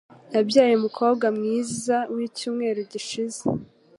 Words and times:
Yabyaye 0.35 0.73
umukobwa 0.75 1.25
mwiza 1.37 1.97
wicyumweru 2.13 2.79
gishize. 2.91 3.41